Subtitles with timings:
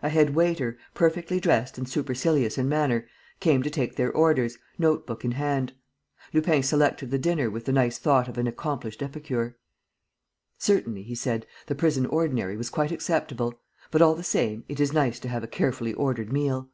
[0.00, 3.08] A head waiter, perfectly dressed and supercilious in manner,
[3.40, 5.72] came to take their orders, note book in hand.
[6.32, 9.58] Lupin selected the dinner with the nice thought of an accomplished epicure:
[10.56, 13.60] "Certainly," he said, "the prison ordinary was quite acceptable;
[13.90, 16.70] but, all the same, it is nice to have a carefully ordered meal."